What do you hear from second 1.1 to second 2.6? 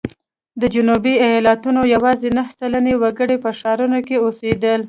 ایالتونو یوازې نهه